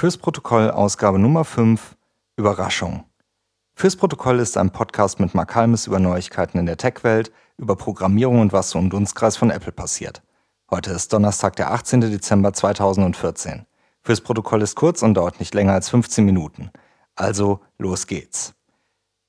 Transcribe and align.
Fürs 0.00 0.16
Protokoll 0.16 0.70
Ausgabe 0.70 1.18
Nummer 1.18 1.44
5 1.44 1.94
Überraschung. 2.38 3.04
Fürs 3.74 3.96
Protokoll 3.96 4.38
ist 4.38 4.56
ein 4.56 4.70
Podcast 4.70 5.20
mit 5.20 5.34
Mark 5.34 5.54
Halmes 5.54 5.86
über 5.86 5.98
Neuigkeiten 5.98 6.56
in 6.56 6.64
der 6.64 6.78
Tech-Welt, 6.78 7.30
über 7.58 7.76
Programmierung 7.76 8.40
und 8.40 8.54
was 8.54 8.70
so 8.70 8.78
im 8.78 8.88
Dunstkreis 8.88 9.36
von 9.36 9.50
Apple 9.50 9.72
passiert. 9.72 10.22
Heute 10.70 10.92
ist 10.92 11.12
Donnerstag, 11.12 11.56
der 11.56 11.70
18. 11.70 12.00
Dezember 12.00 12.54
2014. 12.54 13.66
Fürs 14.00 14.22
Protokoll 14.22 14.62
ist 14.62 14.74
kurz 14.74 15.02
und 15.02 15.12
dauert 15.12 15.38
nicht 15.38 15.52
länger 15.52 15.74
als 15.74 15.90
15 15.90 16.24
Minuten. 16.24 16.70
Also 17.14 17.60
los 17.76 18.06
geht's. 18.06 18.54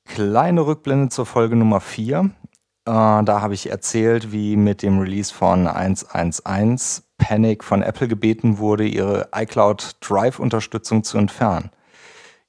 Kleine 0.05 0.65
Rückblende 0.65 1.09
zur 1.09 1.25
Folge 1.25 1.57
Nummer 1.57 1.81
4. 1.81 2.19
Äh, 2.19 2.29
da 2.85 3.41
habe 3.41 3.55
ich 3.55 3.69
erzählt, 3.69 4.31
wie 4.31 4.55
mit 4.55 4.83
dem 4.83 4.99
Release 4.99 5.33
von 5.33 5.67
1.1.1 5.67 7.03
Panic 7.21 7.63
von 7.63 7.83
Apple 7.83 8.07
gebeten 8.07 8.57
wurde, 8.57 8.85
ihre 8.85 9.29
iCloud 9.33 9.97
Drive-Unterstützung 10.01 11.03
zu 11.03 11.19
entfernen. 11.19 11.69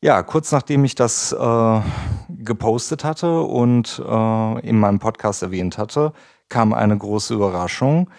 Ja, 0.01 0.23
kurz 0.23 0.51
nachdem 0.51 0.84
ich 0.84 0.95
das 0.95 1.30
äh, 1.33 1.80
gepostet 2.30 3.05
hatte 3.05 3.43
und 3.43 4.02
äh, 4.05 4.60
in 4.66 4.79
meinem 4.80 4.98
Podcast 4.98 5.43
erwähnt 5.43 5.79
hatte, 5.79 6.12
kam 6.48 6.73
eine 6.73 6.96
große 6.96 7.34
Überraschung. 7.34 8.10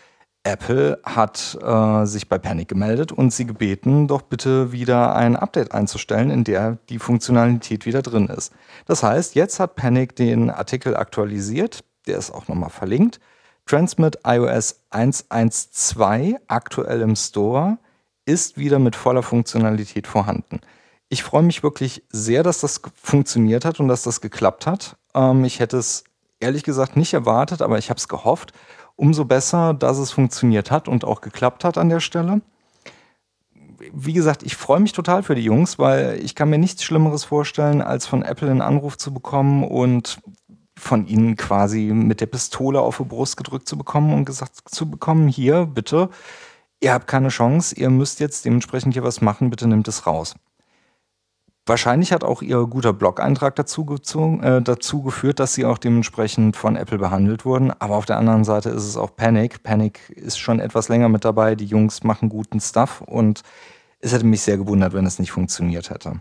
Apple 0.44 1.00
hat 1.04 1.58
äh, 1.62 2.05
sich 2.05 2.30
bei 2.30 2.38
Panic 2.38 2.68
gemeldet 2.68 3.12
und 3.12 3.34
sie 3.34 3.46
gebeten, 3.46 4.08
doch 4.08 4.22
bitte 4.22 4.72
wieder 4.72 5.16
ein 5.16 5.35
Update 5.35 5.74
einzustellen, 5.74 6.30
in 6.30 6.44
der 6.44 6.77
die 6.90 6.99
Funktionalität 6.99 7.85
wieder 7.85 8.02
drin 8.02 8.27
ist. 8.27 8.54
Das 8.85 9.02
heißt, 9.04 9.35
jetzt 9.35 9.60
hat 9.60 9.76
Panic 9.76 10.16
den 10.16 10.49
Artikel 10.49 10.96
aktualisiert, 10.96 11.84
der 12.08 12.20
ist 12.20 12.32
auch 12.32 12.48
nochmal 12.48 12.70
verlinkt. 12.70 13.20
Transmit 13.66 14.20
iOS 14.26 14.81
1.1.2 14.91 16.35
aktuell 16.48 17.02
im 17.02 17.16
Store 17.16 17.77
ist 18.26 18.58
wieder 18.58 18.80
mit 18.80 18.95
voller 18.95 19.23
Funktionalität 19.23 20.08
vorhanden. 20.08 20.59
Ich 21.09 21.23
freue 21.23 21.44
mich 21.44 21.63
wirklich 21.63 22.04
sehr, 22.09 22.44
dass 22.44 22.62
das 22.62 22.81
funktioniert 22.95 23.65
hat 23.65 23.79
und 23.79 23.88
dass 23.88 24.04
das 24.04 24.21
geklappt 24.21 24.65
hat. 24.65 24.98
Ähm, 25.13 25.46
ich 25.46 25.60
hätte 25.60 25.77
es 25.77 26.04
ehrlich 26.40 26.63
gesagt 26.63 26.98
nicht 26.98 27.13
erwartet, 27.13 27.62
aber 27.62 27.77
ich 27.77 27.90
habe 27.90 27.98
es 27.98 28.07
gehofft. 28.07 28.54
Umso 28.96 29.26
besser, 29.26 29.73
dass 29.73 29.98
es 29.98 30.12
funktioniert 30.12 30.71
hat 30.71 30.88
und 30.88 31.04
auch 31.04 31.21
geklappt 31.21 31.63
hat 31.63 31.77
an 31.77 31.90
der 31.90 31.99
Stelle. 31.99 32.41
Wie 33.91 34.13
gesagt, 34.13 34.43
ich 34.43 34.55
freue 34.55 34.79
mich 34.79 34.93
total 34.93 35.23
für 35.23 35.35
die 35.35 35.43
Jungs, 35.43 35.77
weil 35.77 36.20
ich 36.23 36.35
kann 36.35 36.49
mir 36.49 36.57
nichts 36.57 36.84
Schlimmeres 36.84 37.26
vorstellen, 37.26 37.82
als 37.82 38.05
von 38.05 38.23
Apple 38.23 38.49
einen 38.49 38.62
Anruf 38.62 38.98
zu 38.98 39.13
bekommen 39.13 39.63
und 39.63 40.20
von 40.84 41.07
ihnen 41.07 41.35
quasi 41.35 41.91
mit 41.93 42.21
der 42.21 42.27
Pistole 42.27 42.81
auf 42.81 42.98
die 42.98 43.03
Brust 43.03 43.37
gedrückt 43.37 43.67
zu 43.67 43.77
bekommen 43.77 44.13
und 44.13 44.26
gesagt 44.26 44.62
zu 44.70 44.89
bekommen, 44.89 45.27
hier, 45.27 45.65
bitte, 45.65 46.09
ihr 46.81 46.93
habt 46.93 47.07
keine 47.07 47.29
Chance, 47.29 47.76
ihr 47.76 47.89
müsst 47.89 48.20
jetzt 48.20 48.45
dementsprechend 48.45 48.93
hier 48.93 49.04
was 49.04 49.21
machen, 49.21 49.49
bitte 49.49 49.67
nimmt 49.67 49.87
es 49.87 50.05
raus. 50.05 50.35
Wahrscheinlich 51.65 52.11
hat 52.11 52.26
auch 52.26 52.41
ihr 52.41 52.65
guter 52.67 52.91
Blog-Eintrag 52.91 53.55
dazu, 53.55 53.85
äh, 54.41 54.61
dazu 54.61 55.01
geführt, 55.01 55.39
dass 55.39 55.54
sie 55.54 55.63
auch 55.63 55.77
dementsprechend 55.77 56.57
von 56.57 56.76
Apple 56.76 56.98
behandelt 56.98 57.45
wurden. 57.45 57.71
Aber 57.71 57.95
auf 57.95 58.05
der 58.05 58.17
anderen 58.17 58.43
Seite 58.43 58.70
ist 58.70 58.84
es 58.84 58.98
auch 58.98 59.15
Panic. 59.15 59.63
Panic 59.63 60.09
ist 60.09 60.37
schon 60.37 60.59
etwas 60.59 60.89
länger 60.89 61.07
mit 61.07 61.23
dabei. 61.23 61.55
Die 61.55 61.65
Jungs 61.65 62.04
machen 62.04 62.27
guten 62.27 62.59
Stuff 62.59 62.99
und 62.99 63.43
es 63.99 64.11
hätte 64.11 64.25
mich 64.25 64.41
sehr 64.41 64.57
gewundert, 64.57 64.91
wenn 64.91 65.06
es 65.06 65.19
nicht 65.19 65.31
funktioniert 65.31 65.89
hätte. 65.89 66.19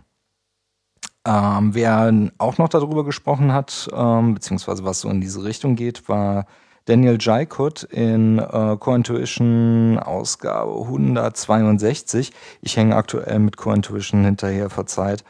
Ähm, 1.25 1.73
wer 1.73 2.11
auch 2.37 2.57
noch 2.57 2.69
darüber 2.69 3.05
gesprochen 3.05 3.53
hat, 3.53 3.89
ähm, 3.93 4.33
beziehungsweise 4.33 4.83
was 4.83 5.01
so 5.01 5.09
in 5.09 5.21
diese 5.21 5.43
Richtung 5.43 5.75
geht, 5.75 6.09
war 6.09 6.45
Daniel 6.85 7.17
Jaikut 7.19 7.83
in 7.83 8.39
äh, 8.39 8.75
CoIntuition 8.77 9.99
Ausgabe 9.99 10.73
162. 10.81 12.33
Ich 12.61 12.75
hänge 12.75 12.95
aktuell 12.95 13.39
mit 13.39 13.55
CoIntuition 13.55 14.25
hinterher, 14.25 14.69
verzeiht. 14.69 15.23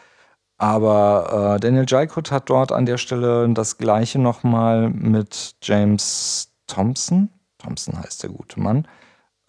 Aber 0.57 1.55
äh, 1.55 1.59
Daniel 1.59 1.85
Jaikut 1.87 2.31
hat 2.31 2.49
dort 2.49 2.71
an 2.71 2.85
der 2.85 2.97
Stelle 2.97 3.47
das 3.53 3.77
gleiche 3.77 4.17
nochmal 4.19 4.89
mit 4.89 5.55
James 5.61 6.53
Thompson, 6.67 7.29
Thompson 7.59 7.99
heißt 7.99 8.23
der 8.23 8.31
gute 8.31 8.59
Mann, 8.59 8.87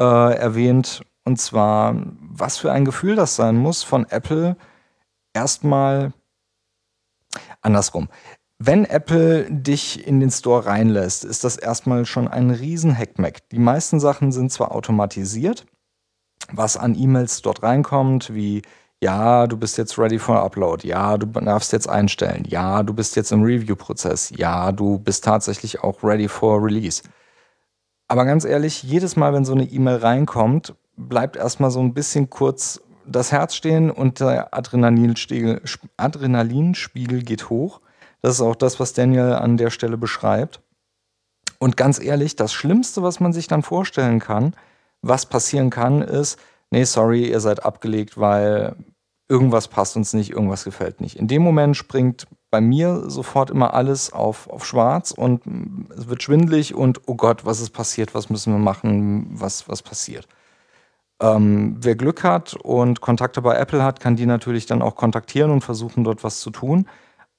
äh, 0.00 0.34
erwähnt. 0.34 1.02
Und 1.24 1.40
zwar, 1.40 1.94
was 2.20 2.58
für 2.58 2.70
ein 2.70 2.84
Gefühl 2.84 3.16
das 3.16 3.36
sein 3.36 3.56
muss, 3.56 3.82
von 3.82 4.06
Apple 4.10 4.56
erstmal 5.32 6.12
andersrum. 7.64 8.08
Wenn 8.58 8.84
Apple 8.84 9.50
dich 9.50 10.06
in 10.06 10.20
den 10.20 10.30
Store 10.30 10.64
reinlässt, 10.64 11.24
ist 11.24 11.44
das 11.44 11.56
erstmal 11.56 12.06
schon 12.06 12.28
ein 12.28 12.50
riesen 12.50 12.96
Hackmack. 12.96 13.48
Die 13.50 13.58
meisten 13.58 13.98
Sachen 13.98 14.30
sind 14.30 14.52
zwar 14.52 14.72
automatisiert, 14.72 15.66
was 16.52 16.76
an 16.76 16.94
E-Mails 16.94 17.42
dort 17.42 17.62
reinkommt, 17.62 18.32
wie 18.32 18.62
ja, 19.02 19.46
du 19.46 19.58
bist 19.58 19.76
jetzt 19.76 19.98
ready 19.98 20.18
for 20.18 20.42
Upload, 20.42 20.86
ja, 20.86 21.18
du 21.18 21.26
darfst 21.26 21.72
jetzt 21.72 21.88
einstellen, 21.88 22.44
ja, 22.48 22.82
du 22.82 22.94
bist 22.94 23.16
jetzt 23.16 23.32
im 23.32 23.42
Review-Prozess, 23.42 24.32
ja, 24.36 24.72
du 24.72 24.98
bist 24.98 25.24
tatsächlich 25.24 25.82
auch 25.82 26.02
ready 26.02 26.28
for 26.28 26.64
Release. 26.64 27.02
Aber 28.08 28.24
ganz 28.24 28.44
ehrlich, 28.44 28.82
jedes 28.82 29.16
Mal, 29.16 29.34
wenn 29.34 29.44
so 29.44 29.52
eine 29.52 29.64
E-Mail 29.64 29.96
reinkommt, 29.96 30.74
bleibt 30.96 31.36
erstmal 31.36 31.70
so 31.70 31.80
ein 31.80 31.92
bisschen 31.92 32.30
kurz 32.30 32.80
das 33.06 33.32
Herz 33.32 33.54
stehen 33.54 33.90
und 33.90 34.20
der 34.20 34.54
Adrenalinspiegel, 34.54 35.62
Adrenalinspiegel 35.96 37.22
geht 37.22 37.50
hoch. 37.50 37.80
Das 38.22 38.34
ist 38.34 38.40
auch 38.40 38.56
das, 38.56 38.80
was 38.80 38.92
Daniel 38.92 39.34
an 39.34 39.56
der 39.56 39.70
Stelle 39.70 39.96
beschreibt. 39.96 40.60
Und 41.58 41.76
ganz 41.76 42.00
ehrlich, 42.00 42.36
das 42.36 42.52
Schlimmste, 42.52 43.02
was 43.02 43.20
man 43.20 43.32
sich 43.32 43.46
dann 43.46 43.62
vorstellen 43.62 44.18
kann, 44.18 44.54
was 45.02 45.26
passieren 45.26 45.70
kann, 45.70 46.02
ist, 46.02 46.38
nee, 46.70 46.84
sorry, 46.84 47.28
ihr 47.28 47.40
seid 47.40 47.64
abgelegt, 47.64 48.18
weil 48.18 48.76
irgendwas 49.28 49.68
passt 49.68 49.96
uns 49.96 50.12
nicht, 50.12 50.30
irgendwas 50.30 50.64
gefällt 50.64 51.00
nicht. 51.00 51.16
In 51.16 51.28
dem 51.28 51.42
Moment 51.42 51.76
springt 51.76 52.26
bei 52.50 52.60
mir 52.60 53.10
sofort 53.10 53.50
immer 53.50 53.74
alles 53.74 54.12
auf, 54.12 54.48
auf 54.48 54.64
schwarz 54.64 55.10
und 55.10 55.42
es 55.96 56.08
wird 56.08 56.22
schwindlig 56.22 56.74
und 56.74 57.00
oh 57.06 57.14
Gott, 57.14 57.44
was 57.44 57.60
ist 57.60 57.70
passiert, 57.70 58.14
was 58.14 58.30
müssen 58.30 58.52
wir 58.52 58.60
machen, 58.60 59.26
was, 59.30 59.68
was 59.68 59.82
passiert. 59.82 60.28
Ähm, 61.20 61.76
wer 61.80 61.94
Glück 61.96 62.24
hat 62.24 62.54
und 62.54 63.00
Kontakte 63.00 63.42
bei 63.42 63.56
Apple 63.56 63.82
hat, 63.82 64.00
kann 64.00 64.16
die 64.16 64.26
natürlich 64.26 64.66
dann 64.66 64.82
auch 64.82 64.96
kontaktieren 64.96 65.50
und 65.50 65.62
versuchen, 65.62 66.04
dort 66.04 66.24
was 66.24 66.40
zu 66.40 66.50
tun. 66.50 66.86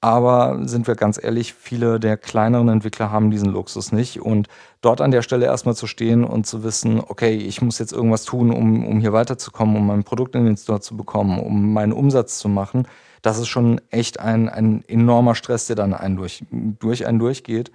Aber 0.02 0.68
sind 0.68 0.88
wir 0.88 0.96
ganz 0.96 1.22
ehrlich, 1.22 1.54
viele 1.54 2.00
der 2.00 2.16
kleineren 2.18 2.70
Entwickler 2.70 3.12
haben 3.12 3.32
diesen 3.32 3.50
Luxus 3.50 3.92
nicht. 3.92 4.22
Und 4.22 4.48
dort 4.82 5.02
an 5.02 5.12
der 5.12 5.24
Stelle 5.24 5.46
erstmal 5.46 5.76
zu 5.76 5.88
stehen 5.88 6.24
und 6.24 6.46
zu 6.46 6.64
wissen, 6.64 7.00
okay, 7.00 7.36
ich 7.36 7.62
muss 7.62 7.80
jetzt 7.80 7.92
irgendwas 7.92 8.24
tun, 8.24 8.52
um, 8.52 8.86
um 8.86 9.00
hier 9.00 9.14
weiterzukommen, 9.14 9.76
um 9.76 9.88
mein 9.88 10.04
Produkt 10.04 10.36
in 10.36 10.46
den 10.46 10.58
Store 10.58 10.80
zu 10.80 10.96
bekommen, 10.96 11.40
um 11.40 11.74
meinen 11.74 11.94
Umsatz 11.94 12.38
zu 12.38 12.50
machen, 12.50 12.88
das 13.24 13.40
ist 13.40 13.48
schon 13.48 13.82
echt 13.90 14.20
ein, 14.20 14.48
ein 14.50 14.84
enormer 14.88 15.34
Stress, 15.34 15.66
der 15.66 15.76
dann 15.76 15.96
einen 15.96 16.18
durch, 16.18 16.44
durch 16.52 17.08
einen 17.08 17.18
durchgeht. 17.18 17.72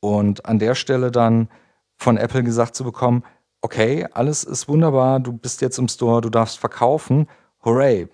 Und 0.00 0.44
an 0.44 0.58
der 0.58 0.74
Stelle 0.74 1.10
dann 1.10 1.48
von 1.96 2.18
Apple 2.18 2.42
gesagt 2.42 2.74
zu 2.74 2.84
bekommen, 2.84 3.24
okay, 3.62 4.06
alles 4.12 4.44
ist 4.44 4.68
wunderbar, 4.68 5.20
du 5.20 5.32
bist 5.32 5.60
jetzt 5.60 5.78
im 5.78 5.88
Store, 5.88 6.20
du 6.20 6.30
darfst 6.30 6.58
verkaufen, 6.58 7.28
hooray, 7.64 8.08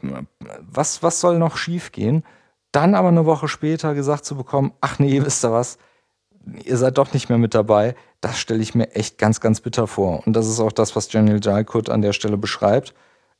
was, 0.60 1.02
was 1.02 1.20
soll 1.20 1.38
noch 1.38 1.56
schiefgehen? 1.56 2.24
Dann 2.72 2.94
aber 2.94 3.08
eine 3.08 3.26
Woche 3.26 3.48
später 3.48 3.94
gesagt 3.94 4.24
zu 4.24 4.36
bekommen, 4.36 4.72
ach 4.80 4.98
nee, 4.98 5.22
wisst 5.24 5.44
ihr 5.44 5.52
was, 5.52 5.78
ihr 6.64 6.76
seid 6.76 6.98
doch 6.98 7.12
nicht 7.12 7.28
mehr 7.28 7.38
mit 7.38 7.54
dabei, 7.54 7.94
das 8.20 8.38
stelle 8.38 8.62
ich 8.62 8.74
mir 8.74 8.94
echt 8.94 9.18
ganz, 9.18 9.40
ganz 9.40 9.60
bitter 9.60 9.86
vor. 9.86 10.26
Und 10.26 10.34
das 10.34 10.48
ist 10.48 10.60
auch 10.60 10.72
das, 10.72 10.96
was 10.96 11.08
Daniel 11.08 11.40
Jalkut 11.42 11.90
an 11.90 12.02
der 12.02 12.12
Stelle 12.12 12.36
beschreibt. 12.36 12.94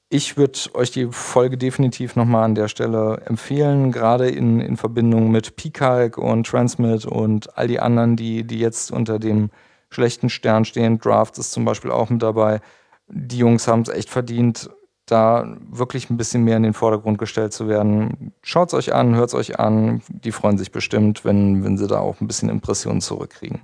Ich 0.09 0.37
würde 0.37 0.59
euch 0.75 0.93
die 0.93 1.09
Folge 1.11 1.59
definitiv 1.59 2.15
nochmal 2.15 2.44
an 2.44 2.55
der 2.55 2.69
Stelle 2.69 3.23
empfehlen, 3.27 3.91
gerade 3.91 4.28
in, 4.28 4.61
in 4.61 4.77
Verbindung 4.77 5.33
mit 5.33 5.56
Peacock 5.56 6.19
und 6.19 6.47
Transmit 6.47 7.06
und 7.06 7.59
all 7.59 7.67
die 7.67 7.81
anderen, 7.81 8.15
die, 8.15 8.44
die 8.44 8.61
jetzt 8.61 8.93
unter 8.93 9.19
dem 9.19 9.50
schlechten 9.91 10.29
Stern 10.29 10.65
stehen. 10.65 10.99
Draft 10.99 11.39
ist 11.39 11.53
zum 11.53 11.65
Beispiel 11.65 11.91
auch 11.91 12.11
mit 12.11 12.23
dabei. 12.23 12.61
Die 13.09 13.39
Jungs 13.39 13.69
haben 13.69 13.83
es 13.83 13.89
echt 13.89 14.11
verdient, 14.11 14.69
da 15.07 15.57
wirklich 15.71 16.11
ein 16.11 16.17
bisschen 16.17 16.43
mehr 16.43 16.57
in 16.57 16.65
den 16.65 16.75
Vordergrund 16.75 17.19
gestellt 17.19 17.53
zu 17.53 17.69
werden. 17.69 18.33
Schaut 18.43 18.69
es 18.69 18.75
euch 18.75 18.93
an, 18.93 19.15
hört 19.15 19.29
es 19.29 19.35
euch 19.35 19.59
an. 19.59 20.03
Die 20.09 20.33
freuen 20.33 20.59
sich 20.59 20.73
bestimmt, 20.73 21.25
wenn, 21.25 21.65
wenn 21.65 21.79
sie 21.79 21.87
da 21.87 22.00
auch 22.00 22.21
ein 22.21 22.27
bisschen 22.27 22.49
Impressionen 22.49 23.00
zurückkriegen. 23.00 23.62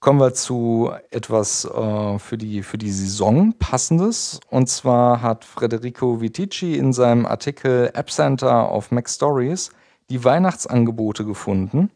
Kommen 0.00 0.18
wir 0.18 0.34
zu 0.34 0.90
etwas 1.10 1.64
äh, 1.64 2.18
für, 2.18 2.36
die, 2.36 2.62
für 2.64 2.78
die 2.78 2.90
Saison 2.90 3.52
passendes. 3.52 4.40
Und 4.50 4.68
zwar 4.68 5.22
hat 5.22 5.44
Federico 5.44 6.20
Vitici 6.20 6.74
in 6.74 6.92
seinem 6.92 7.24
Artikel 7.24 7.90
App 7.94 8.10
Center 8.10 8.68
auf 8.68 8.90
Mac 8.90 9.08
Stories 9.08 9.70
die 10.10 10.24
Weihnachtsangebote 10.24 11.24
gefunden. 11.24 11.90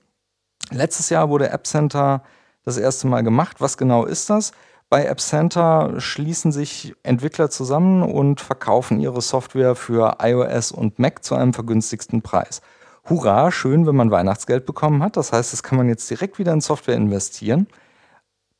Letztes 0.71 1.11
Jahr 1.11 1.29
wurde 1.29 1.51
App 1.51 1.67
Center 1.67 2.23
das 2.65 2.77
erste 2.77 3.07
Mal 3.07 3.23
gemacht. 3.23 3.61
Was 3.61 3.77
genau 3.77 4.05
ist 4.05 4.31
das? 4.31 4.53
Bei 4.89 5.05
App 5.05 5.21
Center 5.21 5.95
schließen 5.99 6.53
sich 6.53 6.95
Entwickler 7.03 7.51
zusammen 7.51 8.03
und 8.03 8.41
verkaufen 8.41 9.01
ihre 9.01 9.21
Software 9.21 9.75
für 9.75 10.19
iOS 10.21 10.71
und 10.71 10.99
Mac 10.99 11.25
zu 11.25 11.35
einem 11.35 11.53
vergünstigsten 11.53 12.23
Preis. 12.23 12.61
Hurra, 13.09 13.51
schön, 13.51 13.87
wenn 13.87 13.97
man 13.97 14.11
Weihnachtsgeld 14.11 14.67
bekommen 14.67 15.03
hat. 15.03 15.17
Das 15.17 15.33
heißt, 15.33 15.53
das 15.53 15.63
kann 15.63 15.79
man 15.79 15.89
jetzt 15.89 16.09
direkt 16.11 16.39
wieder 16.39 16.53
in 16.53 16.61
Software 16.61 16.97
investieren. 16.97 17.67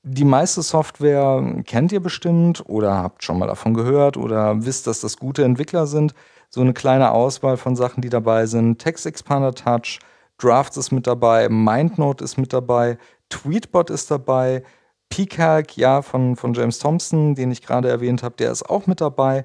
Die 0.03 0.25
meiste 0.25 0.63
Software 0.63 1.63
kennt 1.65 1.91
ihr 1.91 2.01
bestimmt 2.01 2.63
oder 2.69 3.03
habt 3.03 3.25
schon 3.25 3.39
mal 3.39 3.49
davon 3.49 3.75
gehört 3.75 4.17
oder 4.17 4.65
wisst, 4.65 4.87
dass 4.87 5.01
das 5.01 5.17
gute 5.17 5.45
Entwickler 5.45 5.87
sind. 5.89 6.15
So 6.49 6.61
eine 6.61 6.75
kleine 6.75 7.11
Auswahl 7.11 7.57
von 7.57 7.75
Sachen, 7.75 8.03
die 8.03 8.09
dabei 8.09 8.47
sind. 8.47 8.79
Text 8.79 9.05
Expander 9.07 9.53
Touch, 9.53 9.99
Drafts 10.39 10.77
ist 10.77 10.93
mit 10.93 11.07
dabei, 11.07 11.49
MindNote 11.49 12.23
ist 12.23 12.37
mit 12.37 12.53
dabei, 12.53 12.99
Tweetbot 13.29 13.91
ist 13.91 14.11
dabei, 14.11 14.63
PCalc, 15.11 15.77
ja, 15.77 16.03
von, 16.03 16.37
von 16.37 16.55
James 16.55 16.79
Thompson, 16.79 17.35
den 17.35 17.51
ich 17.51 17.63
gerade 17.63 17.89
erwähnt 17.89 18.23
habe, 18.23 18.37
der 18.37 18.51
ist 18.51 18.69
auch 18.69 18.87
mit 18.87 19.01
dabei. 19.01 19.45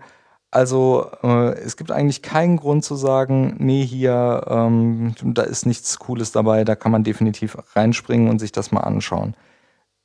Also 0.51 1.09
äh, 1.23 1.53
es 1.59 1.77
gibt 1.77 1.91
eigentlich 1.91 2.21
keinen 2.21 2.57
Grund 2.57 2.83
zu 2.83 2.95
sagen, 2.95 3.55
nee, 3.59 3.85
hier, 3.85 4.43
ähm, 4.49 5.15
da 5.23 5.43
ist 5.43 5.65
nichts 5.65 5.97
Cooles 5.99 6.33
dabei, 6.33 6.65
da 6.65 6.75
kann 6.75 6.91
man 6.91 7.05
definitiv 7.05 7.57
reinspringen 7.73 8.29
und 8.29 8.39
sich 8.39 8.51
das 8.51 8.71
mal 8.71 8.81
anschauen. 8.81 9.35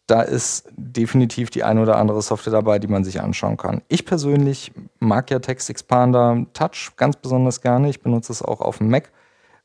Da 0.07 0.23
ist 0.23 0.69
definitiv 0.77 1.51
die 1.51 1.65
eine 1.65 1.83
oder 1.83 1.97
andere 1.97 2.23
Software 2.23 2.53
dabei, 2.53 2.79
die 2.79 2.87
man 2.87 3.03
sich 3.03 3.21
anschauen 3.21 3.57
kann. 3.57 3.83
Ich 3.89 4.07
persönlich 4.07 4.73
mag 5.01 5.33
ja 5.33 5.41
Text 5.41 5.69
Expander 5.69 6.47
Touch 6.53 6.93
ganz 6.97 7.17
besonders 7.17 7.61
gerne. 7.61 7.89
Ich 7.89 8.01
benutze 8.03 8.33
es 8.33 8.41
auch 8.41 8.61
auf 8.61 8.79
dem 8.79 8.89
Mac. 8.89 9.11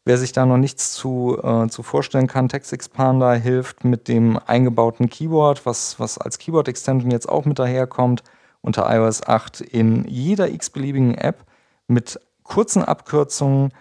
Wer 0.04 0.18
sich 0.18 0.32
da 0.32 0.46
noch 0.48 0.58
nichts 0.58 0.94
zu, 0.94 1.40
äh, 1.44 1.68
zu 1.68 1.84
vorstellen 1.84 2.28
kann, 2.28 2.50
Text 2.50 2.74
Expander 2.74 3.36
hilft 3.36 3.84
mit 3.84 4.08
dem 4.08 4.38
eingebauten 4.38 5.10
Keyboard, 5.10 5.66
was, 5.66 6.00
was 6.00 6.18
als 6.18 6.40
Keyboard-Extension 6.40 7.12
jetzt 7.12 7.30
auch 7.30 7.46
mit 7.46 7.60
daherkommt, 7.60 8.24
unter 8.62 8.92
iOS 8.94 9.24
8 9.24 9.62
in 9.62 10.06
jeder 10.08 10.50
x-beliebigen 10.50 11.16
App 11.16 11.46
mit 11.88 12.20
kurzen 12.44 12.84
Abkürzungen 12.84 13.72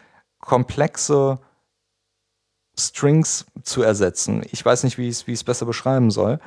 komplexe 0.41 1.39
Strings 2.79 3.47
zu 3.63 3.83
ersetzen. 3.83 4.43
Ich 4.51 4.65
weiß 4.65 4.85
nicht, 4.85 4.99
wie 4.99 5.09
ich 5.09 5.25
es 5.27 5.45
besser 5.45 5.67
beschreiben 5.67 6.11
soll. 6.11 6.39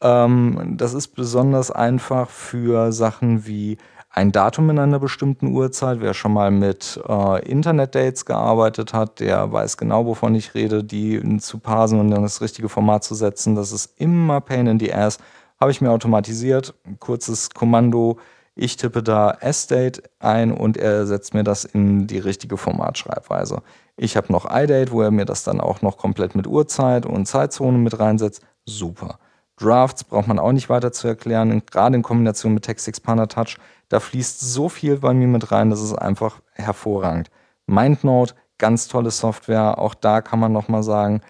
Ähm, 0.00 0.74
das 0.76 0.94
ist 0.94 1.08
besonders 1.08 1.70
einfach 1.70 2.30
für 2.30 2.92
Sachen 2.92 3.46
wie 3.46 3.78
ein 4.16 4.32
Datum 4.32 4.70
in 4.70 4.78
einer 4.78 4.98
bestimmten 4.98 5.48
Uhrzeit. 5.48 6.00
Wer 6.00 6.14
schon 6.14 6.32
mal 6.32 6.50
mit 6.50 6.98
äh, 7.06 7.48
Internet-Dates 7.48 8.24
gearbeitet 8.24 8.94
hat, 8.94 9.20
der 9.20 9.52
weiß 9.52 9.76
genau, 9.76 10.06
wovon 10.06 10.34
ich 10.34 10.54
rede, 10.54 10.82
die 10.82 11.38
zu 11.38 11.58
parsen 11.58 12.00
und 12.00 12.10
dann 12.10 12.22
das 12.22 12.40
richtige 12.40 12.70
Format 12.70 13.04
zu 13.04 13.14
setzen. 13.14 13.54
Das 13.54 13.72
ist 13.72 14.00
immer 14.00 14.40
Pain 14.40 14.66
in 14.68 14.80
the 14.80 14.92
Ass. 14.92 15.18
Habe 15.60 15.70
ich 15.70 15.82
mir 15.82 15.90
automatisiert. 15.90 16.74
Kurzes 16.98 17.50
Kommando. 17.50 18.18
Ich 18.54 18.78
tippe 18.78 19.02
da 19.02 19.32
S-Date 19.32 20.02
ein 20.18 20.50
und 20.50 20.78
er 20.78 21.06
setzt 21.06 21.34
mir 21.34 21.44
das 21.44 21.66
in 21.66 22.06
die 22.06 22.18
richtige 22.18 22.56
Formatschreibweise. 22.56 23.60
Ich 23.98 24.16
habe 24.16 24.32
noch 24.32 24.46
iDate, 24.50 24.92
wo 24.92 25.02
er 25.02 25.10
mir 25.10 25.26
das 25.26 25.44
dann 25.44 25.60
auch 25.60 25.82
noch 25.82 25.98
komplett 25.98 26.34
mit 26.34 26.46
Uhrzeit 26.46 27.04
und 27.04 27.26
Zeitzone 27.26 27.76
mit 27.76 27.98
reinsetzt. 27.98 28.42
Super. 28.64 29.18
Drafts 29.56 30.04
braucht 30.04 30.28
man 30.28 30.38
auch 30.38 30.52
nicht 30.52 30.68
weiter 30.68 30.92
zu 30.92 31.08
erklären, 31.08 31.62
gerade 31.70 31.96
in 31.96 32.02
Kombination 32.02 32.54
mit 32.54 32.64
Text 32.64 32.88
Expander 32.88 33.28
Touch. 33.28 33.56
Da 33.88 34.00
fließt 34.00 34.40
so 34.40 34.68
viel 34.68 34.98
bei 34.98 35.14
mir 35.14 35.28
mit 35.28 35.50
rein, 35.50 35.70
das 35.70 35.80
ist 35.80 35.94
einfach 35.94 36.40
hervorragend. 36.52 37.30
MindNote, 37.66 38.34
ganz 38.58 38.88
tolle 38.88 39.10
Software. 39.10 39.78
Auch 39.78 39.94
da 39.94 40.20
kann 40.20 40.38
man 40.38 40.52
nochmal 40.52 40.82
sagen, 40.82 41.20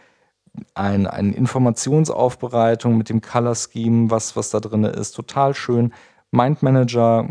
ein, 0.75 1.07
eine 1.07 1.33
Informationsaufbereitung 1.35 2.97
mit 2.97 3.11
dem 3.11 3.21
Color 3.21 3.55
Scheme, 3.55 4.11
was, 4.11 4.37
was 4.37 4.51
da 4.51 4.61
drin 4.61 4.85
ist, 4.85 5.13
total 5.13 5.55
schön. 5.55 5.93
Mind 6.31 6.63
Manager, 6.63 7.29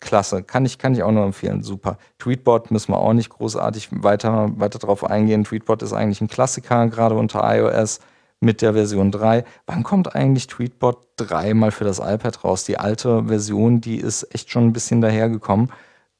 klasse, 0.00 0.42
kann 0.42 0.64
ich, 0.64 0.78
kann 0.78 0.94
ich 0.94 1.02
auch 1.02 1.10
nur 1.10 1.24
empfehlen, 1.24 1.62
super. 1.62 1.98
Tweetbot 2.18 2.70
müssen 2.70 2.92
wir 2.92 2.98
auch 2.98 3.12
nicht 3.12 3.30
großartig 3.30 3.88
weiter, 3.90 4.50
weiter 4.56 4.78
drauf 4.78 5.04
eingehen. 5.04 5.44
Tweetbot 5.44 5.82
ist 5.82 5.92
eigentlich 5.92 6.20
ein 6.20 6.28
Klassiker, 6.28 6.86
gerade 6.86 7.16
unter 7.16 7.42
iOS 7.44 8.00
mit 8.42 8.60
der 8.60 8.74
Version 8.74 9.10
3. 9.10 9.44
Wann 9.66 9.82
kommt 9.84 10.14
eigentlich 10.14 10.48
Tweetbot 10.48 10.98
3 11.16 11.54
mal 11.54 11.70
für 11.70 11.84
das 11.84 11.98
iPad 11.98 12.44
raus? 12.44 12.64
Die 12.64 12.78
alte 12.78 13.24
Version, 13.24 13.80
die 13.80 13.96
ist 13.96 14.34
echt 14.34 14.50
schon 14.50 14.66
ein 14.66 14.72
bisschen 14.72 15.00
dahergekommen. 15.00 15.70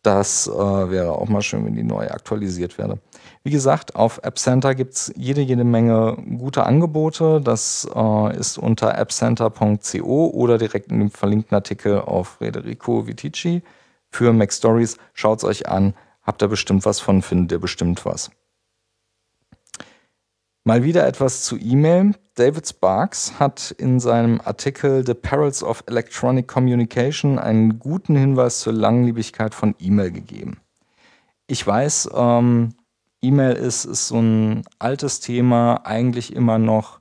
Das 0.02 0.48
äh, 0.48 0.50
wäre 0.52 1.12
auch 1.12 1.28
mal 1.28 1.42
schön, 1.42 1.64
wenn 1.64 1.74
die 1.74 1.84
neu 1.84 2.08
aktualisiert 2.08 2.76
werde. 2.78 2.98
Wie 3.44 3.50
gesagt, 3.50 3.94
auf 3.94 4.20
App 4.22 4.38
Center 4.38 4.74
gibt 4.74 4.94
es 4.94 5.12
jede, 5.16 5.40
jede 5.40 5.64
Menge 5.64 6.16
gute 6.38 6.64
Angebote. 6.64 7.40
Das 7.40 7.88
äh, 7.94 8.36
ist 8.36 8.58
unter 8.58 8.98
appcenter.co 8.98 10.26
oder 10.28 10.58
direkt 10.58 10.90
in 10.90 10.98
dem 10.98 11.10
verlinkten 11.10 11.54
Artikel 11.54 12.00
auf 12.00 12.36
Federico 12.38 13.06
Vitici 13.06 13.62
für 14.10 14.32
Mac 14.32 14.52
Stories. 14.52 14.96
Schaut 15.12 15.38
es 15.38 15.44
euch 15.44 15.68
an. 15.68 15.94
Habt 16.22 16.42
ihr 16.42 16.48
bestimmt 16.48 16.84
was 16.84 17.00
von, 17.00 17.22
findet 17.22 17.52
ihr 17.52 17.60
bestimmt 17.60 18.04
was. 18.04 18.30
Mal 20.64 20.84
wieder 20.84 21.08
etwas 21.08 21.42
zu 21.42 21.58
E-Mail. 21.58 22.14
David 22.34 22.68
Sparks 22.68 23.40
hat 23.40 23.72
in 23.72 23.98
seinem 23.98 24.40
Artikel 24.44 25.04
The 25.04 25.14
Perils 25.14 25.64
of 25.64 25.82
Electronic 25.88 26.46
Communication 26.46 27.40
einen 27.40 27.80
guten 27.80 28.14
Hinweis 28.14 28.60
zur 28.60 28.72
Langlebigkeit 28.72 29.56
von 29.56 29.74
E-Mail 29.80 30.12
gegeben. 30.12 30.60
Ich 31.48 31.66
weiß, 31.66 32.10
ähm, 32.14 32.76
E-Mail 33.20 33.56
ist, 33.56 33.84
ist 33.84 34.06
so 34.06 34.20
ein 34.20 34.62
altes 34.78 35.18
Thema, 35.18 35.84
eigentlich 35.84 36.32
immer 36.32 36.58
noch 36.58 37.00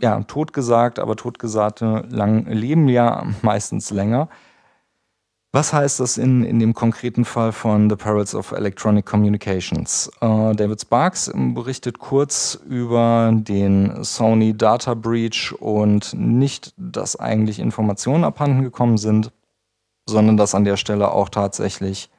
ja, 0.00 0.20
totgesagt, 0.22 1.00
aber 1.00 1.16
totgesagte 1.16 2.06
lang, 2.10 2.46
leben 2.46 2.88
ja 2.88 3.26
meistens 3.42 3.90
länger. 3.90 4.28
Was 5.56 5.72
heißt 5.72 6.00
das 6.00 6.18
in, 6.18 6.44
in 6.44 6.58
dem 6.58 6.74
konkreten 6.74 7.24
Fall 7.24 7.50
von 7.50 7.88
The 7.88 7.96
Perils 7.96 8.34
of 8.34 8.52
Electronic 8.52 9.06
Communications? 9.06 10.10
Äh, 10.20 10.54
David 10.54 10.82
Sparks 10.82 11.32
berichtet 11.34 11.98
kurz 11.98 12.60
über 12.68 13.32
den 13.32 14.04
Sony 14.04 14.54
Data 14.54 14.92
Breach 14.92 15.54
und 15.58 16.12
nicht, 16.12 16.74
dass 16.76 17.16
eigentlich 17.16 17.58
Informationen 17.58 18.24
abhanden 18.24 18.64
gekommen 18.64 18.98
sind, 18.98 19.32
sondern 20.06 20.36
dass 20.36 20.54
an 20.54 20.64
der 20.64 20.76
Stelle 20.76 21.10
auch 21.10 21.30
tatsächlich 21.30 22.10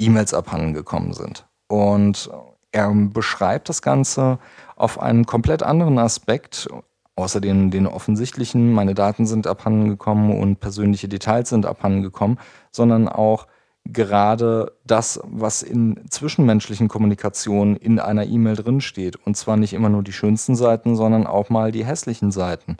E-Mails 0.00 0.32
abhanden 0.32 0.72
gekommen 0.72 1.12
sind. 1.12 1.44
Und 1.68 2.30
er 2.72 2.90
beschreibt 2.94 3.68
das 3.68 3.82
Ganze 3.82 4.38
auf 4.74 4.98
einen 5.02 5.26
komplett 5.26 5.62
anderen 5.62 5.98
Aspekt, 5.98 6.66
Außerdem 7.16 7.70
den 7.70 7.86
offensichtlichen, 7.86 8.72
meine 8.72 8.94
Daten 8.94 9.26
sind 9.26 9.46
abhanden 9.46 9.88
gekommen 9.88 10.38
und 10.38 10.60
persönliche 10.60 11.08
Details 11.08 11.48
sind 11.48 11.64
abhanden 11.64 12.02
gekommen, 12.02 12.38
sondern 12.70 13.08
auch 13.08 13.46
gerade 13.92 14.72
das, 14.84 15.20
was 15.24 15.62
in 15.62 16.00
zwischenmenschlichen 16.10 16.88
Kommunikationen 16.88 17.76
in 17.76 17.98
einer 17.98 18.26
E-Mail 18.26 18.56
drinsteht. 18.56 19.16
Und 19.16 19.36
zwar 19.36 19.56
nicht 19.56 19.72
immer 19.72 19.88
nur 19.88 20.02
die 20.02 20.12
schönsten 20.12 20.56
Seiten, 20.56 20.96
sondern 20.96 21.26
auch 21.26 21.48
mal 21.48 21.72
die 21.72 21.84
hässlichen 21.84 22.30
Seiten. 22.30 22.76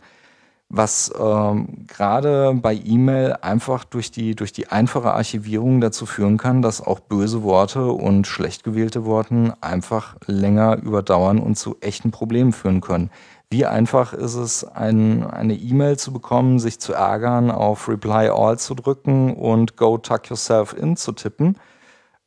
Was 0.69 1.13
ähm, 1.19 1.87
gerade 1.87 2.53
bei 2.61 2.75
E-Mail 2.75 3.35
einfach 3.41 3.85
durch 3.85 4.11
die, 4.11 4.35
durch 4.35 4.53
die 4.53 4.67
einfache 4.67 5.13
Archivierung 5.13 5.81
dazu 5.81 6.07
führen 6.07 6.39
kann, 6.39 6.61
dass 6.61 6.81
auch 6.81 6.99
böse 6.99 7.45
Worte 7.45 7.87
und 7.87 8.27
schlecht 8.27 8.65
gewählte 8.65 9.05
Worte 9.05 9.55
einfach 9.61 10.17
länger 10.27 10.83
überdauern 10.83 11.39
und 11.39 11.57
zu 11.57 11.77
echten 11.81 12.11
Problemen 12.11 12.53
führen 12.53 12.81
können. 12.81 13.11
Wie 13.51 13.65
einfach 13.65 14.13
ist 14.13 14.35
es, 14.35 14.65
ein, 14.65 15.25
eine 15.25 15.55
E-Mail 15.55 15.99
zu 15.99 16.13
bekommen, 16.13 16.59
sich 16.59 16.81
zu 16.81 16.93
ärgern, 16.93 17.51
auf 17.51 17.89
Reply 17.89 18.29
All 18.29 18.59
zu 18.59 18.75
drücken 18.75 19.35
und 19.35 19.77
Go 19.77 19.99
Tuck 19.99 20.29
Yourself 20.29 20.73
In 20.73 20.97
zu 20.97 21.13
tippen. 21.13 21.57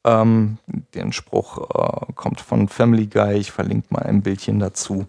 Ähm, 0.05 0.59
den 0.95 1.11
Spruch 1.11 1.57
äh, 1.57 2.13
kommt 2.13 2.39
von 2.39 2.69
Family 2.69 3.07
Guy, 3.07 3.33
ich 3.33 3.51
verlinke 3.51 3.87
mal 3.93 4.03
ein 4.03 4.21
Bildchen 4.21 4.59
dazu. 4.59 5.07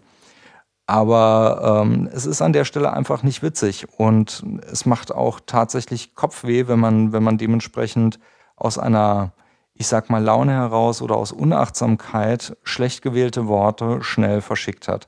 Aber 0.85 1.83
ähm, 1.85 2.09
es 2.11 2.25
ist 2.25 2.41
an 2.41 2.51
der 2.51 2.65
Stelle 2.65 2.91
einfach 2.91 3.23
nicht 3.23 3.41
witzig 3.41 3.87
und 3.97 4.43
es 4.69 4.85
macht 4.85 5.13
auch 5.13 5.39
tatsächlich 5.45 6.15
Kopfweh, 6.15 6.67
wenn 6.67 6.79
man, 6.79 7.13
wenn 7.13 7.23
man 7.23 7.37
dementsprechend 7.37 8.19
aus 8.57 8.77
einer, 8.77 9.31
ich 9.73 9.87
sag 9.87 10.09
mal, 10.09 10.21
Laune 10.21 10.51
heraus 10.51 11.01
oder 11.01 11.15
aus 11.15 11.31
Unachtsamkeit 11.31 12.57
schlecht 12.63 13.01
gewählte 13.01 13.47
Worte 13.47 14.03
schnell 14.03 14.41
verschickt 14.41 14.89
hat. 14.89 15.07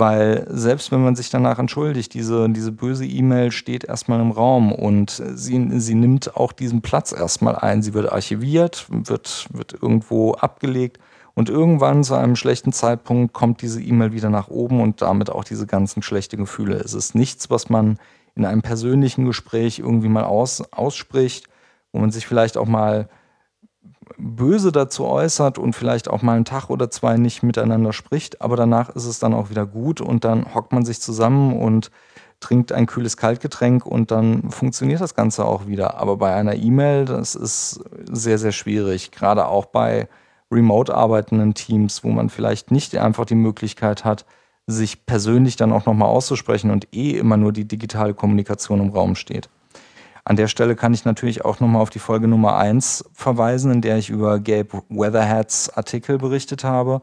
Weil 0.00 0.46
selbst 0.48 0.92
wenn 0.92 1.04
man 1.04 1.14
sich 1.14 1.28
danach 1.28 1.58
entschuldigt, 1.58 2.14
diese, 2.14 2.48
diese 2.48 2.72
böse 2.72 3.04
E-Mail 3.04 3.52
steht 3.52 3.84
erstmal 3.84 4.18
im 4.22 4.30
Raum 4.30 4.72
und 4.72 5.22
sie, 5.34 5.78
sie 5.78 5.94
nimmt 5.94 6.38
auch 6.38 6.52
diesen 6.52 6.80
Platz 6.80 7.12
erstmal 7.12 7.54
ein. 7.56 7.82
Sie 7.82 7.92
wird 7.92 8.10
archiviert, 8.10 8.86
wird, 8.88 9.48
wird 9.52 9.74
irgendwo 9.74 10.32
abgelegt 10.32 11.00
und 11.34 11.50
irgendwann 11.50 12.02
zu 12.02 12.14
einem 12.14 12.34
schlechten 12.34 12.72
Zeitpunkt 12.72 13.34
kommt 13.34 13.60
diese 13.60 13.82
E-Mail 13.82 14.14
wieder 14.14 14.30
nach 14.30 14.48
oben 14.48 14.80
und 14.80 15.02
damit 15.02 15.28
auch 15.28 15.44
diese 15.44 15.66
ganzen 15.66 16.02
schlechten 16.02 16.38
Gefühle. 16.38 16.76
Es 16.76 16.94
ist 16.94 17.14
nichts, 17.14 17.50
was 17.50 17.68
man 17.68 17.98
in 18.34 18.46
einem 18.46 18.62
persönlichen 18.62 19.26
Gespräch 19.26 19.80
irgendwie 19.80 20.08
mal 20.08 20.24
aus, 20.24 20.62
ausspricht, 20.72 21.46
wo 21.92 22.00
man 22.00 22.10
sich 22.10 22.26
vielleicht 22.26 22.56
auch 22.56 22.66
mal 22.66 23.10
böse 24.20 24.72
dazu 24.72 25.06
äußert 25.06 25.58
und 25.58 25.74
vielleicht 25.74 26.08
auch 26.08 26.22
mal 26.22 26.36
einen 26.36 26.44
Tag 26.44 26.70
oder 26.70 26.90
zwei 26.90 27.16
nicht 27.16 27.42
miteinander 27.42 27.92
spricht, 27.92 28.40
aber 28.40 28.56
danach 28.56 28.90
ist 28.90 29.06
es 29.06 29.18
dann 29.18 29.34
auch 29.34 29.50
wieder 29.50 29.66
gut 29.66 30.00
und 30.00 30.24
dann 30.24 30.54
hockt 30.54 30.72
man 30.72 30.84
sich 30.84 31.00
zusammen 31.00 31.56
und 31.56 31.90
trinkt 32.40 32.72
ein 32.72 32.86
kühles 32.86 33.16
Kaltgetränk 33.16 33.84
und 33.84 34.10
dann 34.10 34.50
funktioniert 34.50 35.00
das 35.00 35.14
Ganze 35.14 35.44
auch 35.44 35.66
wieder. 35.66 35.98
Aber 35.98 36.16
bei 36.16 36.34
einer 36.34 36.54
E-Mail, 36.54 37.04
das 37.04 37.34
ist 37.34 37.80
sehr, 38.10 38.38
sehr 38.38 38.52
schwierig, 38.52 39.10
gerade 39.10 39.46
auch 39.46 39.66
bei 39.66 40.08
remote 40.50 40.94
arbeitenden 40.94 41.54
Teams, 41.54 42.02
wo 42.02 42.08
man 42.08 42.28
vielleicht 42.28 42.70
nicht 42.70 42.96
einfach 42.96 43.24
die 43.26 43.34
Möglichkeit 43.34 44.04
hat, 44.04 44.24
sich 44.66 45.06
persönlich 45.06 45.56
dann 45.56 45.72
auch 45.72 45.86
nochmal 45.86 46.08
auszusprechen 46.08 46.70
und 46.70 46.88
eh 46.94 47.18
immer 47.18 47.36
nur 47.36 47.52
die 47.52 47.68
digitale 47.68 48.14
Kommunikation 48.14 48.80
im 48.80 48.90
Raum 48.90 49.14
steht. 49.14 49.48
An 50.30 50.36
der 50.36 50.46
Stelle 50.46 50.76
kann 50.76 50.94
ich 50.94 51.04
natürlich 51.04 51.44
auch 51.44 51.58
nochmal 51.58 51.82
auf 51.82 51.90
die 51.90 51.98
Folge 51.98 52.28
Nummer 52.28 52.56
1 52.56 53.04
verweisen, 53.12 53.72
in 53.72 53.80
der 53.80 53.98
ich 53.98 54.10
über 54.10 54.38
Gabe 54.38 54.84
Weatherheads 54.88 55.70
Artikel 55.70 56.18
berichtet 56.18 56.62
habe. 56.62 57.02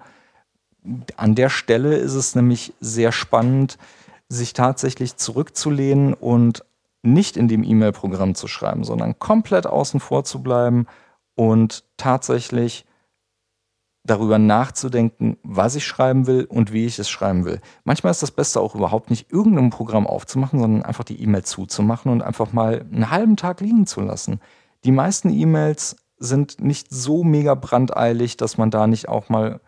An 1.17 1.35
der 1.35 1.49
Stelle 1.49 1.97
ist 1.97 2.13
es 2.13 2.35
nämlich 2.35 2.73
sehr 2.79 3.11
spannend, 3.11 3.77
sich 4.29 4.53
tatsächlich 4.53 5.17
zurückzulehnen 5.17 6.13
und 6.13 6.63
nicht 7.03 7.35
in 7.35 7.49
dem 7.49 7.65
E-Mail-Programm 7.65 8.33
zu 8.33 8.47
schreiben, 8.47 8.85
sondern 8.85 9.19
komplett 9.19 9.67
außen 9.67 9.99
vor 9.99 10.23
zu 10.23 10.41
bleiben 10.41 10.87
und 11.35 11.83
tatsächlich 11.97 12.85
darüber 14.07 14.39
nachzudenken, 14.39 15.37
was 15.43 15.75
ich 15.75 15.85
schreiben 15.85 16.27
will 16.27 16.45
und 16.45 16.73
wie 16.73 16.85
ich 16.85 16.97
es 16.97 17.09
schreiben 17.09 17.45
will. 17.45 17.61
Manchmal 17.83 18.11
ist 18.11 18.23
das 18.23 18.31
Beste 18.31 18.59
auch 18.59 18.75
überhaupt 18.75 19.09
nicht 19.09 19.31
irgendein 19.31 19.69
Programm 19.69 20.07
aufzumachen, 20.07 20.59
sondern 20.59 20.83
einfach 20.83 21.03
die 21.03 21.21
E-Mail 21.21 21.43
zuzumachen 21.43 22.11
und 22.11 22.23
einfach 22.23 22.53
mal 22.53 22.85
einen 22.91 23.11
halben 23.11 23.37
Tag 23.37 23.61
liegen 23.61 23.85
zu 23.85 24.01
lassen. 24.01 24.39
Die 24.83 24.91
meisten 24.91 25.29
E-Mails 25.29 25.97
sind 26.17 26.61
nicht 26.61 26.87
so 26.89 27.23
mega 27.23 27.53
brandeilig, 27.53 28.37
dass 28.37 28.57
man 28.57 28.71
da 28.71 28.87
nicht 28.87 29.07
auch 29.07 29.29
mal 29.29 29.59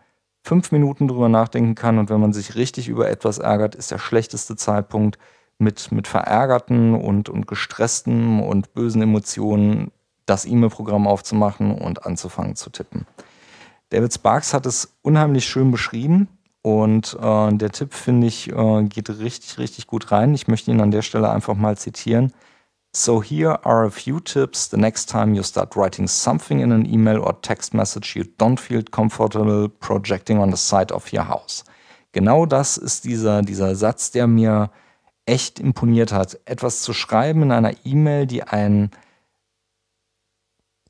fünf 0.42 0.72
Minuten 0.72 1.06
drüber 1.06 1.28
nachdenken 1.28 1.74
kann. 1.74 1.98
Und 1.98 2.10
wenn 2.10 2.20
man 2.20 2.32
sich 2.32 2.56
richtig 2.56 2.88
über 2.88 3.08
etwas 3.08 3.38
ärgert, 3.38 3.74
ist 3.74 3.90
der 3.90 3.98
schlechteste 3.98 4.56
Zeitpunkt, 4.56 5.18
mit, 5.60 5.92
mit 5.92 6.08
verärgerten 6.08 6.94
und, 6.94 7.28
und 7.28 7.46
gestressten 7.46 8.40
und 8.40 8.72
bösen 8.72 9.02
Emotionen 9.02 9.92
das 10.26 10.46
E-Mail-Programm 10.46 11.06
aufzumachen 11.06 11.74
und 11.74 12.06
anzufangen 12.06 12.56
zu 12.56 12.70
tippen. 12.70 13.06
David 13.90 14.14
Sparks 14.14 14.54
hat 14.54 14.66
es 14.66 14.96
unheimlich 15.02 15.44
schön 15.46 15.70
beschrieben 15.70 16.28
und 16.62 17.16
äh, 17.20 17.52
der 17.52 17.70
Tipp, 17.70 17.92
finde 17.92 18.28
ich, 18.28 18.50
äh, 18.50 18.84
geht 18.84 19.10
richtig, 19.10 19.58
richtig 19.58 19.86
gut 19.86 20.12
rein. 20.12 20.32
Ich 20.34 20.46
möchte 20.46 20.70
ihn 20.70 20.80
an 20.80 20.92
der 20.92 21.02
Stelle 21.02 21.30
einfach 21.30 21.54
mal 21.54 21.76
zitieren. 21.76 22.32
So 22.92 23.22
here 23.22 23.64
are 23.64 23.86
a 23.86 23.90
few 23.90 24.18
tips 24.18 24.68
the 24.70 24.76
next 24.76 25.10
time 25.10 25.34
you 25.34 25.42
start 25.42 25.76
writing 25.76 26.08
something 26.08 26.60
in 26.60 26.72
an 26.72 26.84
email 26.84 27.18
or 27.18 27.40
text 27.40 27.72
message 27.72 28.16
you 28.16 28.24
don't 28.38 28.58
feel 28.58 28.82
comfortable 28.82 29.68
projecting 29.68 30.38
on 30.38 30.50
the 30.50 30.56
side 30.56 30.92
of 30.92 31.12
your 31.12 31.28
house. 31.28 31.64
Genau 32.12 32.46
das 32.46 32.76
ist 32.76 33.04
dieser, 33.04 33.42
dieser 33.42 33.76
Satz, 33.76 34.10
der 34.10 34.26
mir 34.26 34.70
echt 35.24 35.60
imponiert 35.60 36.12
hat. 36.12 36.40
Etwas 36.44 36.82
zu 36.82 36.92
schreiben 36.92 37.42
in 37.42 37.52
einer 37.52 37.74
E-Mail, 37.84 38.26
die 38.26 38.42
einen 38.42 38.90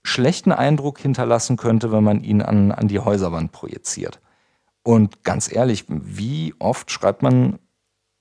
schlechten 0.02 0.52
Eindruck 0.52 0.99
hinterlassen 0.99 1.57
könnte, 1.57 1.92
wenn 1.92 2.04
man 2.04 2.23
ihn 2.23 2.42
an, 2.42 2.73
an 2.73 2.88
die 2.88 3.00
Häuserwand 3.00 3.52
projiziert. 3.52 4.21
Und 4.83 5.25
ganz 5.25 5.52
ehrlich, 5.52 5.85
wie 5.88 6.54
oft 6.59 6.90
schreibt 6.90 7.23
man 7.23 7.59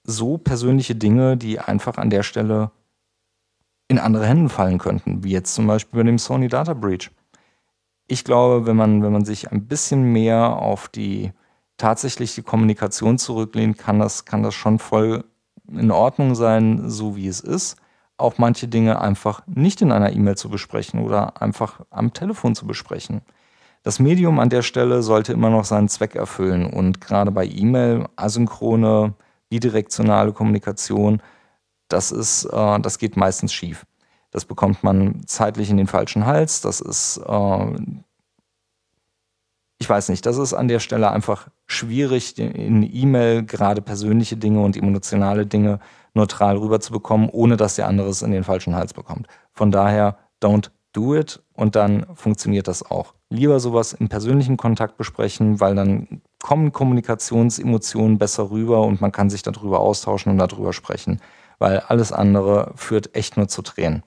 so 0.04 0.38
persönliche 0.38 0.96
Dinge, 0.96 1.38
die 1.38 1.60
einfach 1.60 1.98
an 1.98 2.10
der 2.10 2.24
Stelle 2.24 2.72
in 3.88 4.00
andere 4.00 4.28
Hände 4.28 4.50
fallen 4.50 4.78
könnten, 4.78 5.24
wie 5.24 5.32
jetzt 5.32 5.56
zum 5.56 5.68
Beispiel 5.68 6.00
bei 6.00 6.04
dem 6.04 6.20
Sony 6.20 6.48
Data 6.48 6.74
Breach. 6.74 7.12
Ich 8.08 8.24
glaube, 8.24 8.66
wenn 8.66 8.76
man, 8.76 9.04
wenn 9.04 9.14
man 9.14 9.26
sich 9.26 9.52
ein 9.52 9.68
bisschen 9.68 10.04
mehr 10.04 10.58
auf 10.58 10.90
die 10.90 11.32
tatsächliche 11.78 12.44
Kommunikation 12.44 13.18
zurücklehnt, 13.18 13.78
kann 13.78 14.00
das, 14.00 14.26
kann 14.26 14.44
das 14.44 14.54
schon 14.54 14.80
voll 14.80 15.24
in 15.68 15.92
Ordnung 15.92 16.36
sein, 16.36 16.90
so 16.90 17.16
wie 17.16 17.28
es 17.28 17.40
ist 17.40 17.78
auch 18.20 18.38
manche 18.38 18.68
Dinge 18.68 19.02
einfach 19.02 19.42
nicht 19.48 19.82
in 19.82 19.92
einer 19.92 20.12
E-Mail 20.12 20.36
zu 20.36 20.50
besprechen 20.50 21.02
oder 21.02 21.42
einfach 21.42 21.82
am 21.90 22.14
Telefon 22.14 22.56
zu 22.56 22.68
besprechen. 22.68 23.22
Das 23.84 24.00
Medium 24.00 24.40
an 24.40 24.50
der 24.50 24.62
Stelle 24.62 25.02
sollte 25.04 25.34
immer 25.34 25.50
noch 25.50 25.64
seinen 25.64 25.88
Zweck 25.88 26.16
erfüllen 26.16 26.66
und 26.66 27.00
gerade 27.00 27.32
bei 27.32 27.46
E-Mail, 27.46 28.08
asynchrone, 28.18 29.14
bidirektionale 29.50 30.34
Kommunikation, 30.34 31.22
das 31.88 32.12
ist, 32.12 32.46
äh, 32.46 32.80
das 32.80 33.00
geht 33.00 33.18
meistens 33.18 33.54
schief. 33.54 33.86
Das 34.32 34.46
bekommt 34.46 34.84
man 34.84 35.26
zeitlich 35.26 35.70
in 35.70 35.78
den 35.78 35.88
falschen 35.88 36.26
Hals. 36.26 36.62
Das 36.62 36.82
ist, 36.82 37.18
äh, 37.26 37.76
ich 39.80 39.90
weiß 39.90 40.10
nicht, 40.10 40.26
das 40.26 40.38
ist 40.38 40.54
an 40.54 40.68
der 40.68 40.80
Stelle 40.80 41.10
einfach 41.10 41.48
schwierig, 41.70 42.38
in 42.38 42.84
E-Mail 42.84 43.44
gerade 43.44 43.82
persönliche 43.82 44.38
Dinge 44.38 44.62
und 44.62 44.76
emotionale 44.76 45.46
Dinge 45.46 45.80
neutral 46.14 46.58
rüberzubekommen, 46.58 47.30
ohne 47.30 47.58
dass 47.58 47.76
der 47.76 47.88
andere 47.88 48.10
es 48.10 48.22
in 48.22 48.32
den 48.32 48.44
falschen 48.44 48.76
Hals 48.76 48.94
bekommt. 48.94 49.28
Von 49.54 49.72
daher, 49.72 50.18
don't 50.42 50.72
do 50.94 51.16
it 51.16 51.42
und 51.54 51.76
dann 51.76 52.06
funktioniert 52.16 52.68
das 52.68 52.84
auch. 52.90 53.14
Lieber 53.30 53.60
sowas 53.60 53.94
im 53.94 54.10
persönlichen 54.10 54.58
Kontakt 54.58 54.98
besprechen, 54.98 55.60
weil 55.60 55.76
dann 55.76 56.22
kommen 56.42 56.74
Kommunikationsemotionen 56.74 58.18
besser 58.18 58.50
rüber 58.50 58.82
und 58.82 59.00
man 59.00 59.12
kann 59.12 59.30
sich 59.30 59.44
darüber 59.44 59.80
austauschen 59.80 60.32
und 60.32 60.40
darüber 60.40 60.74
sprechen, 60.74 61.22
weil 61.60 61.80
alles 61.80 62.12
andere 62.12 62.72
führt 62.76 63.16
echt 63.16 63.38
nur 63.38 63.48
zu 63.48 63.62
Tränen. 63.62 64.02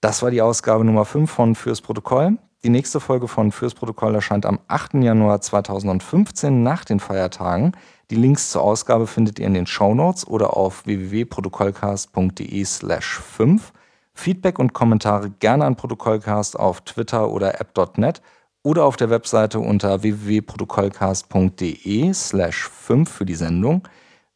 Das 0.00 0.22
war 0.22 0.30
die 0.30 0.40
Ausgabe 0.40 0.84
Nummer 0.84 1.04
5 1.04 1.30
von 1.30 1.54
Fürs 1.54 1.82
Protokoll. 1.82 2.38
Die 2.62 2.68
nächste 2.68 3.00
Folge 3.00 3.26
von 3.26 3.52
Fürs 3.52 3.72
Protokoll 3.72 4.14
erscheint 4.14 4.44
am 4.44 4.60
8. 4.68 4.92
Januar 4.94 5.40
2015 5.40 6.62
nach 6.62 6.84
den 6.84 7.00
Feiertagen. 7.00 7.72
Die 8.10 8.16
Links 8.16 8.50
zur 8.50 8.60
Ausgabe 8.60 9.06
findet 9.06 9.38
ihr 9.38 9.46
in 9.46 9.54
den 9.54 9.66
Show 9.66 9.94
Notes 9.94 10.26
oder 10.26 10.58
auf 10.58 10.84
www.protokollcast.de 10.84 12.62
slash 12.66 13.18
5. 13.18 13.72
Feedback 14.12 14.58
und 14.58 14.74
Kommentare 14.74 15.30
gerne 15.30 15.64
an 15.64 15.76
Protokollcast 15.76 16.58
auf 16.58 16.82
Twitter 16.82 17.30
oder 17.30 17.58
app.net 17.62 18.20
oder 18.62 18.84
auf 18.84 18.98
der 18.98 19.08
Webseite 19.08 19.58
unter 19.58 20.02
www.protokollcast.de 20.02 22.12
slash 22.12 22.68
5 22.68 23.10
für 23.10 23.24
die 23.24 23.36
Sendung. 23.36 23.88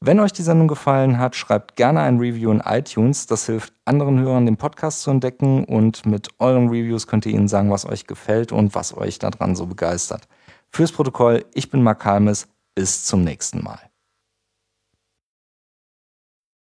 Wenn 0.06 0.20
euch 0.20 0.32
die 0.32 0.42
Sendung 0.42 0.68
gefallen 0.68 1.18
hat, 1.18 1.34
schreibt 1.34 1.76
gerne 1.76 2.00
ein 2.00 2.18
Review 2.18 2.50
in 2.50 2.60
iTunes. 2.60 3.26
Das 3.26 3.46
hilft 3.46 3.72
anderen 3.86 4.20
Hörern, 4.20 4.44
den 4.44 4.58
Podcast 4.58 5.00
zu 5.00 5.10
entdecken 5.10 5.64
und 5.64 6.04
mit 6.04 6.28
euren 6.38 6.68
Reviews 6.68 7.06
könnt 7.06 7.24
ihr 7.24 7.32
ihnen 7.32 7.48
sagen, 7.48 7.70
was 7.70 7.86
euch 7.86 8.06
gefällt 8.06 8.52
und 8.52 8.74
was 8.74 8.94
euch 8.94 9.18
daran 9.18 9.56
so 9.56 9.64
begeistert. 9.64 10.28
Fürs 10.68 10.92
Protokoll, 10.92 11.46
ich 11.54 11.70
bin 11.70 11.82
Mark 11.82 12.04
Halmes. 12.04 12.48
Bis 12.74 13.06
zum 13.06 13.24
nächsten 13.24 13.64
Mal. 13.64 13.78